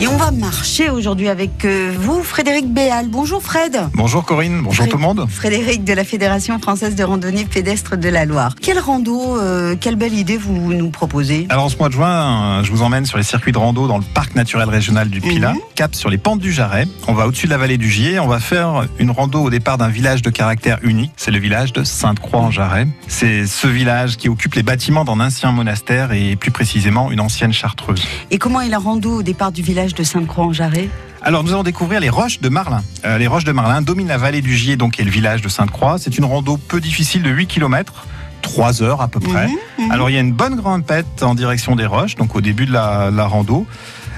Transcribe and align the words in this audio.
Et 0.00 0.08
on 0.08 0.16
va 0.16 0.32
marcher 0.32 0.90
aujourd'hui 0.90 1.28
avec 1.28 1.64
euh, 1.64 1.94
vous, 1.96 2.22
Frédéric 2.22 2.70
Béal. 2.70 3.08
Bonjour 3.08 3.40
Fred. 3.42 3.78
Bonjour 3.94 4.24
Corinne, 4.24 4.60
bonjour 4.62 4.86
tout 4.88 4.96
le 4.96 5.02
monde. 5.02 5.26
Frédéric 5.30 5.84
de 5.84 5.92
la 5.94 6.04
Fédération 6.04 6.58
française 6.58 6.94
de 6.94 7.04
randonnée 7.04 7.44
pédestre 7.46 7.96
de 7.96 8.08
la 8.10 8.24
Loire. 8.26 8.54
Quelle 8.60 8.78
rando, 8.80 9.38
euh, 9.38 9.76
quelle 9.80 9.96
belle 9.96 10.12
idée 10.12 10.36
vous 10.36 10.74
nous 10.74 10.90
proposez? 10.90 11.46
Alors 11.48 11.64
en 11.64 11.68
ce 11.70 11.78
mois 11.78 11.88
de 11.88 11.94
juin, 11.94 12.62
je 12.64 12.70
vous 12.70 12.82
emmène 12.82 13.06
sur 13.06 13.16
les 13.16 13.22
circuits 13.24 13.52
de 13.52 13.56
rando 13.58 13.86
dans 13.86 13.96
le 13.96 14.04
parc 14.04 14.34
naturel 14.34 14.68
régional 14.68 15.08
du 15.08 15.20
Pilat, 15.20 15.52
Mhm. 15.54 15.60
cap 15.74 15.94
sur 15.94 16.10
les 16.10 16.18
pentes 16.18 16.40
du 16.40 16.52
Jarret. 16.52 16.86
On 17.08 17.14
va 17.14 17.26
au-dessus 17.26 17.46
de 17.46 17.52
la 17.52 17.58
vallée 17.58 17.78
du 17.78 17.88
Gier, 17.90 18.18
on 18.18 18.26
va 18.26 18.40
faire 18.40 18.86
une 18.98 19.10
rando 19.12 19.40
au 19.42 19.48
départ 19.50 19.78
d'un 19.78 19.88
village 19.88 20.20
de 20.22 20.30
caractère 20.30 20.78
unique, 20.82 21.12
c'est 21.16 21.30
le 21.30 21.38
village 21.38 21.72
de 21.72 21.82
Sainte-Croix-en-Jarret. 21.84 22.88
C'est 23.06 23.46
ce 23.46 23.68
village 23.68 24.16
qui 24.18 24.28
occupe 24.28 24.54
les 24.54 24.62
bâtiments 24.64 25.04
d'un 25.04 25.20
ancien 25.20 25.52
monastère 25.52 26.12
et 26.12 26.36
plus 26.36 26.50
précisément 26.50 27.10
une 27.10 27.20
ancienne 27.20 27.52
chartreuse. 27.54 28.02
Et 28.30 28.38
comment 28.38 28.60
est 28.60 28.68
la 28.68 28.78
rando 28.78 29.18
au 29.18 29.22
départ 29.22 29.52
du 29.52 29.62
village 29.62 29.93
de 29.94 30.02
Sainte-Croix-en-Jarret 30.02 30.88
Alors 31.22 31.44
nous 31.44 31.52
allons 31.52 31.62
découvrir 31.62 32.00
les 32.00 32.10
roches 32.10 32.40
de 32.40 32.48
Marlin. 32.48 32.82
Euh, 33.04 33.18
les 33.18 33.26
roches 33.26 33.44
de 33.44 33.52
Marlin 33.52 33.82
dominent 33.82 34.08
la 34.08 34.18
vallée 34.18 34.40
du 34.40 34.56
Gier, 34.56 34.76
donc 34.76 34.98
et 34.98 35.04
le 35.04 35.10
village 35.10 35.42
de 35.42 35.48
Sainte-Croix. 35.48 35.96
C'est 35.98 36.18
une 36.18 36.24
rando 36.24 36.56
peu 36.56 36.80
difficile 36.80 37.22
de 37.22 37.30
8 37.30 37.46
km, 37.46 38.06
3 38.44 38.82
heures 38.82 39.00
à 39.00 39.08
peu 39.08 39.20
près. 39.20 39.46
Mhm, 39.48 39.54
mhm. 39.86 39.90
Alors 39.90 40.10
il 40.10 40.14
y 40.14 40.16
a 40.16 40.20
une 40.20 40.32
bonne 40.32 40.56
grimpette 40.56 41.22
en 41.22 41.34
direction 41.34 41.74
des 41.76 41.86
roches, 41.86 42.14
donc 42.14 42.36
au 42.36 42.40
début 42.40 42.66
de 42.66 42.72
la, 42.72 43.10
la 43.10 43.26
rando. 43.26 43.66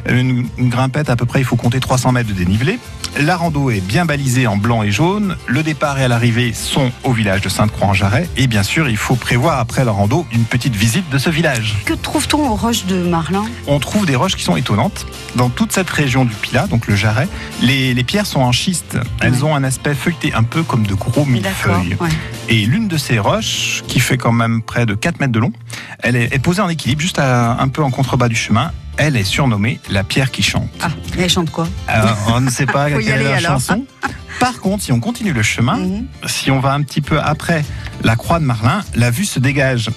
Une, 0.09 0.47
une 0.57 0.69
grimpette 0.69 1.11
à 1.11 1.16
peu 1.16 1.27
près, 1.27 1.41
il 1.41 1.45
faut 1.45 1.57
compter 1.57 1.80
300 1.80 2.12
mètres 2.12 2.29
de 2.29 2.33
dénivelé. 2.35 2.79
La 3.19 3.37
rando 3.37 3.71
est 3.71 3.80
bien 3.80 4.05
balisée 4.05 4.47
en 4.47 4.57
blanc 4.57 4.83
et 4.85 4.93
jaune. 4.93 5.37
Le 5.49 5.62
départ 5.65 5.99
et 5.99 6.05
à 6.05 6.09
l'arrivée 6.09 6.52
sont 6.52 6.93
au 7.02 7.12
village 7.12 7.41
de 7.41 7.49
Sainte-Croix-en-Jarret. 7.49 8.29
Et 8.37 8.47
bien 8.47 8.62
sûr, 8.62 8.89
il 8.89 8.99
faut 8.99 9.16
prévoir 9.16 9.59
après 9.59 9.85
la 9.85 9.91
rando 9.91 10.25
une 10.33 10.45
petite 10.45 10.77
visite 10.77 11.09
de 11.11 11.19
ce 11.19 11.29
village. 11.30 11.77
Que 11.87 11.95
trouve-t-on 11.95 12.49
aux 12.49 12.55
roches 12.55 12.85
de 12.85 13.02
Marlin? 13.02 13.47
On 13.66 13.80
trouve 13.80 14.07
des 14.07 14.15
roches 14.16 14.37
qui 14.37 14.45
sont 14.45 14.55
étonnantes. 14.57 15.07
Dans 15.35 15.49
toute 15.49 15.73
cette 15.73 15.91
région 15.91 16.24
du 16.24 16.35
Pilat, 16.35 16.66
donc 16.69 16.87
le 16.87 16.95
Jarret, 16.95 17.27
les, 17.63 17.93
les 17.95 18.05
pierres 18.05 18.27
sont 18.27 18.41
en 18.43 18.52
schiste. 18.52 18.99
Elles 19.21 19.33
Ouais. 19.37 19.43
ont 19.45 19.57
un 19.57 19.65
aspect 19.65 19.95
feuilleté, 19.95 20.33
un 20.35 20.43
peu 20.45 20.63
comme 20.63 20.87
de 20.87 20.95
gros 20.95 21.24
millefeuilles. 21.24 21.96
ouais. 22.01 22.09
Et 22.49 22.65
l'une 22.66 22.87
de 22.87 22.96
ces 22.96 23.18
roches, 23.18 23.83
qui 23.88 23.99
fait 23.99 24.15
quand 24.18 24.32
même 24.32 24.62
près 24.62 24.86
de 24.86 24.95
4 24.95 25.20
mètres 25.20 25.32
de 25.32 25.38
long, 25.38 25.52
elle 26.02 26.16
est, 26.16 26.34
est 26.34 26.38
posée 26.38 26.62
en 26.62 26.68
équilibre, 26.68 27.00
juste 27.00 27.18
à- 27.18 27.60
un 27.60 27.68
peu 27.68 27.82
en 27.82 27.90
contrebas 27.90 28.28
du 28.28 28.36
chemin. 28.36 28.72
Elle 28.98 29.16
est 29.16 29.24
surnommée 29.24 29.78
la 29.90 30.04
pierre 30.04 30.30
qui 30.30 30.42
chante. 30.42 30.68
Ah, 30.82 30.88
elle 31.18 31.28
chante 31.28 31.50
quoi 31.50 31.68
Alors, 31.86 32.16
on 32.34 32.40
ne 32.40 32.50
sait 32.50 32.64
pas 32.66 32.90
quelle 32.90 33.20
est 33.20 33.24
la 33.24 33.37
alors. 33.37 33.52
chanson. 33.52 33.84
Par 34.40 34.59
contre, 34.60 34.82
si 34.84 34.92
on 34.92 35.00
continue 35.00 35.32
le 35.32 35.42
chemin, 35.42 35.76
Mhm. 35.76 36.06
si 36.26 36.50
on 36.50 36.60
va 36.60 36.72
un 36.72 36.82
petit 36.82 37.00
peu 37.00 37.20
après 37.20 37.64
la 38.02 38.16
croix 38.16 38.38
de 38.40 38.44
Marlin, 38.44 38.82
la 38.94 39.10
vue 39.10 39.24
se 39.24 39.38
dégage. 39.38 39.90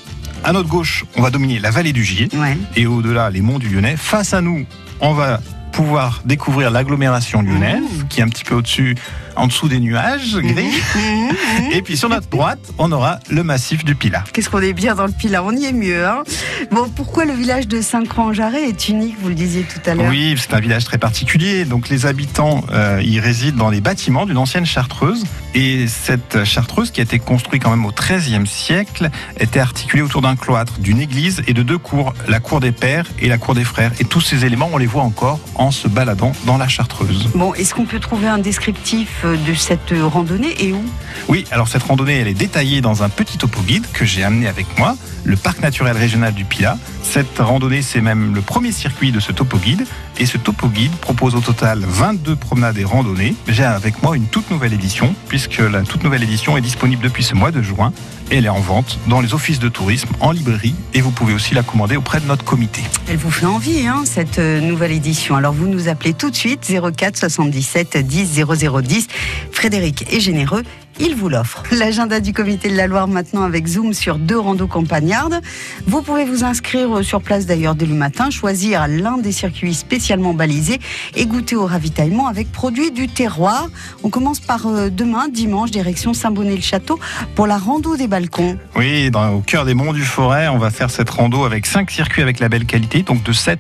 À 0.44 0.54
notre 0.54 0.70
gauche, 0.70 1.04
on 1.18 1.22
va 1.22 1.30
dominer 1.30 1.60
la 1.60 1.72
vallée 1.72 1.92
du 1.94 2.04
Gier 2.06 2.30
Ouais. 2.34 2.58
et 2.78 2.86
au-delà 2.88 3.30
les 3.30 3.42
monts 3.42 3.60
du 3.60 3.68
Lyonnais. 3.70 3.96
Face 3.98 4.34
à 4.34 4.42
nous, 4.42 4.66
on 5.02 5.14
va 5.14 5.42
pouvoir 5.80 6.24
découvrir 6.26 6.72
l'agglomération 6.72 7.42
lyonnaise, 7.42 7.80
Mmh. 7.80 8.08
qui 8.10 8.20
est 8.20 8.24
un 8.24 8.28
petit 8.28 8.44
peu 8.44 8.56
au-dessus, 8.56 8.96
en 9.38 9.48
dessous 9.48 9.70
des 9.70 9.80
nuages 9.80 10.36
gris. 10.36 10.68
Mhm, 10.96 11.02
mhm. 11.02 11.72
Et 11.72 11.82
puis 11.82 11.96
sur 11.96 12.10
notre 12.10 12.28
droite, 12.28 12.60
on 12.78 12.92
aura 12.92 13.20
le 13.30 13.44
massif 13.44 13.86
du 13.86 13.96
Pilat. 13.96 14.26
Qu'est-ce 14.34 14.50
qu'on 14.50 14.62
est 14.62 14.74
bien 14.74 14.96
dans 14.96 15.06
le 15.06 15.14
Pilat, 15.14 15.44
on 15.44 15.56
y 15.56 15.66
est 15.66 15.72
mieux. 15.72 16.06
Hein 16.06 16.24
bon, 16.72 16.90
pourquoi 16.94 17.24
le 17.24 17.34
village 17.34 17.68
de 17.68 17.82
Sainte-Croix-en-Jarret 17.82 18.64
est 18.68 18.90
unique, 18.90 19.16
vous 19.22 19.30
le 19.30 19.36
disiez 19.36 19.64
tout 19.64 19.80
à 19.90 19.96
l'heure 19.96 20.08
Oui, 20.10 20.36
c'est 20.38 20.54
un 20.54 20.60
village 20.60 20.84
très 20.84 20.98
particulier. 20.98 21.64
Donc 21.64 21.88
les 21.88 22.06
habitants 22.06 22.66
euh, 22.72 23.02
y 23.02 23.20
résident 23.22 23.58
dans 23.58 23.70
les 23.70 23.80
bâtiments 23.80 24.26
d'une 24.26 24.38
ancienne 24.38 24.66
chartreuse. 24.66 25.24
Et 25.56 25.88
cette 25.88 26.44
chartreuse, 26.44 26.92
qui 26.92 27.00
a 27.00 27.04
été 27.04 27.18
construite 27.18 27.64
quand 27.64 27.72
même 27.72 27.86
au 27.86 27.92
XIIIe 27.92 28.46
siècle, 28.46 29.10
était 29.40 29.60
articulée 29.60 30.04
autour 30.04 30.22
d'un 30.22 30.36
cloître, 30.36 30.80
d'une 30.80 31.00
église 31.00 31.42
et 31.48 31.54
de 31.54 31.64
deux 31.64 31.78
cours, 31.78 32.14
la 32.28 32.40
cour 32.40 32.60
des 32.60 32.72
pères 32.72 33.06
et 33.20 33.30
la 33.30 33.38
cour 33.38 33.56
des 33.56 33.64
frères. 33.64 33.92
Et 34.00 34.06
tous 34.06 34.22
ces 34.22 34.46
éléments, 34.46 34.70
on 34.72 34.78
les 34.78 34.86
voit 34.86 35.04
encore 35.04 35.40
en 35.56 35.69
se 35.72 35.88
baladant 35.88 36.32
dans 36.46 36.58
la 36.58 36.68
chartreuse. 36.68 37.30
Bon, 37.36 37.54
est-ce 37.54 37.74
qu'on 37.74 37.86
peut 37.86 38.00
trouver 38.00 38.28
un 38.28 38.38
descriptif 38.38 39.22
euh, 39.26 39.38
de 39.38 39.54
cette 39.54 39.92
euh, 39.92 40.06
randonnée 40.06 40.56
et 40.64 40.74
où? 40.74 40.84
Oui, 41.28 41.46
alors 41.52 41.68
cette 41.68 41.84
randonnée, 41.84 42.20
elle 42.20 42.28
est 42.28 42.34
détaillée 42.34 42.82
dans 42.82 43.04
un 43.04 43.10
petit 43.10 43.38
topo 43.38 43.62
guide 43.62 43.86
que 43.94 44.06
j'ai 44.06 44.24
amené 44.24 44.48
avec 44.48 44.66
moi, 44.78 44.96
le 45.24 45.36
parc 45.36 45.62
naturel 45.62 45.98
régional 45.98 46.34
du 46.34 46.46
Pilat. 46.46 46.78
Cette 47.04 47.40
randonnée, 47.40 47.82
c'est 47.82 48.02
même 48.02 48.36
le 48.36 48.42
premier 48.42 48.72
circuit 48.72 49.12
de 49.12 49.20
ce 49.20 49.32
topo 49.32 49.58
guide. 49.58 49.86
Et 50.22 50.26
ce 50.26 50.38
topo 50.38 50.68
guide 50.68 50.92
propose 50.98 51.34
au 51.34 51.40
total 51.40 51.80
22 51.80 52.36
promenades 52.36 52.78
et 52.78 52.84
randonnées. 52.84 53.36
J'ai 53.48 53.64
avec 53.64 54.04
moi 54.04 54.18
une 54.18 54.26
toute 54.26 54.52
nouvelle 54.52 54.74
édition, 54.74 55.16
puisque 55.30 55.60
la 55.60 55.82
toute 55.84 56.04
nouvelle 56.04 56.24
édition 56.24 56.58
est 56.58 56.62
disponible 56.62 57.02
depuis 57.02 57.24
ce 57.24 57.36
mois 57.36 57.52
de 57.52 57.62
juin. 57.62 57.94
Et 58.30 58.38
elle 58.38 58.46
est 58.46 58.50
en 58.50 58.60
vente 58.60 59.00
dans 59.08 59.22
les 59.22 59.34
offices 59.34 59.60
de 59.60 59.70
tourisme, 59.70 60.10
en 60.20 60.32
librairie, 60.32 60.76
et 60.94 61.00
vous 61.00 61.12
pouvez 61.12 61.34
aussi 61.34 61.54
la 61.54 61.64
commander 61.64 61.96
auprès 61.96 62.20
de 62.20 62.26
notre 62.26 62.44
comité. 62.44 62.82
Elle 63.08 63.18
vous 63.18 63.32
fait 63.32 63.46
envie, 63.46 63.88
hein, 63.88 64.04
cette 64.06 64.40
euh, 64.40 64.60
nouvelle 64.60 64.92
édition. 64.92 65.36
Alors 65.36 65.54
vous 65.54 65.68
nous 65.68 65.88
appelez 65.88 66.14
tout 66.14 66.30
de 66.30 66.36
suite 66.36 66.70
04 66.70 67.18
77 67.18 67.98
10 68.06 68.44
0010. 68.46 69.08
Frédéric 69.52 70.06
est 70.14 70.20
généreux, 70.20 70.64
il 71.00 71.16
vous 71.16 71.30
l'offre. 71.30 71.64
L'agenda 71.72 72.20
du 72.20 72.34
comité 72.34 72.70
de 72.70 72.76
la 72.76 72.88
Loire 72.88 73.08
maintenant 73.08 73.44
avec 73.44 73.68
Zoom 73.68 73.94
sur 73.94 74.18
deux 74.18 74.38
randos 74.38 74.68
campagnardes. 74.68 75.42
Vous 75.88 76.02
pouvez 76.02 76.26
vous 76.26 76.44
inscrire 76.44 77.04
sur 77.04 77.22
place 77.22 77.46
d'ailleurs 77.46 77.76
dès 77.76 77.86
le 77.86 77.96
matin, 77.96 78.30
choisir 78.30 78.88
l'un 78.88 79.18
des 79.18 79.32
circuits 79.32 79.74
spécialement 79.74 80.34
balisés 80.34 80.80
et 81.16 81.26
goûter 81.26 81.56
au 81.56 81.66
ravitaillement 81.66 82.28
avec 82.28 82.52
produits 82.52 82.92
du 82.92 83.08
terroir. 83.08 83.70
On 84.04 84.10
commence 84.10 84.40
par 84.40 84.68
euh, 84.68 84.90
demain, 84.90 85.28
dimanche, 85.30 85.72
direction 85.72 86.14
Saint-Bonnet-le-Château 86.14 87.00
pour 87.36 87.48
la 87.48 87.58
rando 87.58 87.96
des 87.96 88.08
balcons. 88.08 88.58
Oui, 88.76 89.10
dans, 89.12 89.34
au 89.34 89.42
cœur 89.42 89.66
des 89.66 89.74
monts 89.74 89.94
du 89.94 90.04
Forêt, 90.04 90.48
on 90.48 90.58
va 90.58 90.70
faire 90.70 90.90
cette 90.90 91.10
rando 91.10 91.46
avec 91.46 91.66
5 91.66 91.90
circuits 91.90 92.22
avec 92.22 92.40
la 92.40 92.50
belle 92.50 92.66
qualité, 92.66 93.04
donc 93.04 93.24
de 93.24 93.32
7 93.32 93.60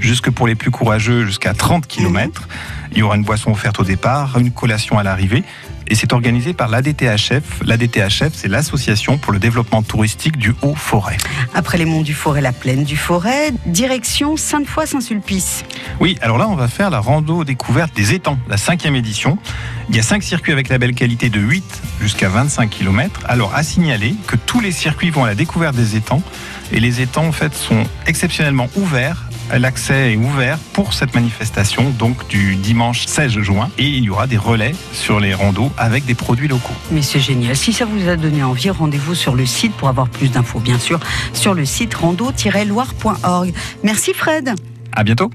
jusque 0.00 0.30
pour 0.30 0.46
les 0.46 0.54
plus 0.54 0.70
courageux 0.70 1.26
jusqu'à 1.26 1.54
30 1.54 1.86
km. 1.86 2.48
Il 2.92 2.98
y 2.98 3.02
aura 3.02 3.16
une 3.16 3.24
boisson 3.24 3.50
offerte 3.50 3.80
au 3.80 3.84
départ, 3.84 4.38
une 4.38 4.50
collation 4.50 4.98
à 4.98 5.02
l'arrivée. 5.02 5.44
Et 5.88 5.94
c'est 5.94 6.12
organisé 6.12 6.52
par 6.52 6.68
l'ADTHF. 6.68 7.62
L'ADTHF, 7.64 8.30
c'est 8.32 8.48
l'Association 8.48 9.18
pour 9.18 9.32
le 9.32 9.38
développement 9.38 9.82
touristique 9.82 10.36
du 10.36 10.54
Haut-Forêt. 10.62 11.16
Après 11.54 11.78
les 11.78 11.86
monts 11.86 12.02
du 12.02 12.14
Forêt, 12.14 12.40
la 12.40 12.52
plaine 12.52 12.84
du 12.84 12.96
Forêt, 12.96 13.52
direction 13.66 14.36
Sainte-Foy-Saint-Sulpice. 14.36 15.64
Oui, 16.00 16.18
alors 16.20 16.38
là, 16.38 16.46
on 16.48 16.56
va 16.56 16.68
faire 16.68 16.90
la 16.90 17.00
rando 17.00 17.44
découverte 17.44 17.94
des 17.96 18.12
étangs, 18.12 18.38
la 18.48 18.58
cinquième 18.58 18.96
édition. 18.96 19.38
Il 19.88 19.96
y 19.96 19.98
a 19.98 20.02
5 20.02 20.22
circuits 20.22 20.52
avec 20.52 20.68
la 20.68 20.76
belle 20.76 20.94
qualité 20.94 21.30
de 21.30 21.40
8 21.40 21.64
jusqu'à 22.00 22.28
25 22.28 22.68
km. 22.68 23.20
Alors, 23.24 23.54
à 23.54 23.62
signaler 23.62 24.14
que 24.26 24.36
tous 24.36 24.60
les 24.60 24.72
circuits 24.72 25.10
vont 25.10 25.24
à 25.24 25.28
la 25.28 25.34
découverte 25.34 25.74
des 25.74 25.96
étangs. 25.96 26.22
Et 26.70 26.80
les 26.80 27.00
étangs, 27.00 27.26
en 27.26 27.32
fait, 27.32 27.54
sont 27.54 27.84
exceptionnellement 28.06 28.68
ouverts. 28.76 29.30
L'accès 29.56 30.12
est 30.12 30.16
ouvert 30.16 30.58
pour 30.72 30.92
cette 30.92 31.14
manifestation, 31.14 31.90
donc 31.90 32.28
du 32.28 32.56
dimanche 32.56 33.06
16 33.06 33.38
juin. 33.40 33.70
Et 33.78 33.86
il 33.86 34.04
y 34.04 34.10
aura 34.10 34.26
des 34.26 34.36
relais 34.36 34.74
sur 34.92 35.20
les 35.20 35.34
randos 35.34 35.70
avec 35.78 36.04
des 36.04 36.14
produits 36.14 36.48
locaux. 36.48 36.74
Mais 36.90 37.02
c'est 37.02 37.20
génial. 37.20 37.56
Si 37.56 37.72
ça 37.72 37.84
vous 37.84 38.08
a 38.08 38.16
donné 38.16 38.42
envie, 38.42 38.70
rendez-vous 38.70 39.14
sur 39.14 39.34
le 39.34 39.46
site 39.46 39.72
pour 39.72 39.88
avoir 39.88 40.08
plus 40.08 40.30
d'infos, 40.30 40.60
bien 40.60 40.78
sûr, 40.78 41.00
sur 41.32 41.54
le 41.54 41.64
site 41.64 41.94
rando-loire.org. 41.94 43.52
Merci 43.82 44.12
Fred. 44.14 44.54
À 44.92 45.04
bientôt! 45.04 45.30